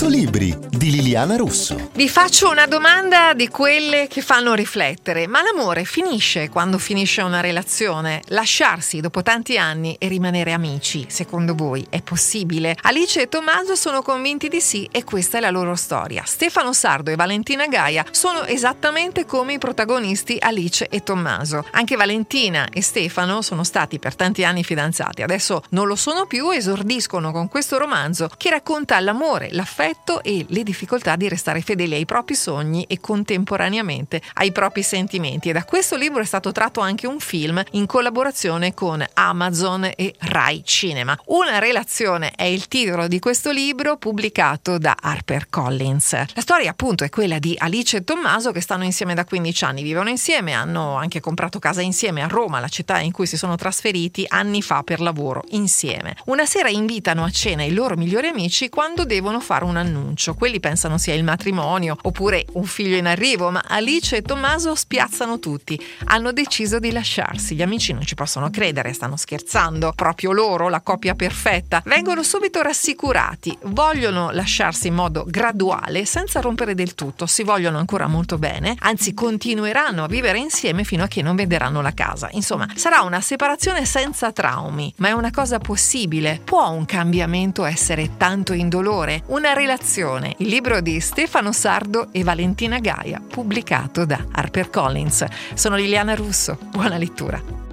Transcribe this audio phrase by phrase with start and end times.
[0.00, 1.90] 100 libri di Liliana Russo.
[1.92, 5.26] Vi faccio una domanda di quelle che fanno riflettere.
[5.26, 8.22] Ma l'amore finisce quando finisce una relazione?
[8.28, 12.74] Lasciarsi dopo tanti anni e rimanere amici, secondo voi, è possibile?
[12.80, 16.22] Alice e Tommaso sono convinti di sì e questa è la loro storia.
[16.24, 21.66] Stefano Sardo e Valentina Gaia sono esattamente come i protagonisti Alice e Tommaso.
[21.72, 26.48] Anche Valentina e Stefano sono stati per tanti anni fidanzati, adesso non lo sono più,
[26.48, 29.88] esordiscono con questo romanzo che racconta l'amore, l'affetto
[30.22, 35.48] e le difficoltà di restare fedeli ai propri sogni e contemporaneamente ai propri sentimenti.
[35.48, 40.14] E da questo libro è stato tratto anche un film in collaborazione con Amazon e
[40.18, 41.18] Rai Cinema.
[41.26, 46.12] Una relazione è il titolo di questo libro pubblicato da HarperCollins.
[46.34, 49.82] La storia appunto è quella di Alice e Tommaso che stanno insieme da 15 anni,
[49.82, 53.56] vivono insieme, hanno anche comprato casa insieme a Roma, la città in cui si sono
[53.56, 56.16] trasferiti anni fa per lavoro insieme.
[56.26, 60.34] Una sera invitano a cena i loro migliori amici quando devono fare un annuncio.
[60.34, 65.38] Quelli pensano sia il matrimonio oppure un figlio in arrivo, ma Alice e Tommaso spiazzano
[65.38, 65.80] tutti.
[66.04, 67.54] Hanno deciso di lasciarsi.
[67.54, 69.92] Gli amici non ci possono credere, stanno scherzando.
[69.94, 73.56] Proprio loro, la coppia perfetta, vengono subito rassicurati.
[73.62, 77.26] Vogliono lasciarsi in modo graduale, senza rompere del tutto.
[77.26, 81.80] Si vogliono ancora molto bene, anzi continueranno a vivere insieme fino a che non venderanno
[81.80, 82.28] la casa.
[82.32, 86.40] Insomma, sarà una separazione senza traumi, ma è una cosa possibile.
[86.44, 89.22] Può un cambiamento essere tanto indolore?
[89.26, 89.69] Una relazione.
[90.38, 95.24] Il libro di Stefano Sardo e Valentina Gaia, pubblicato da HarperCollins.
[95.54, 96.58] Sono Liliana Russo.
[96.72, 97.69] Buona lettura.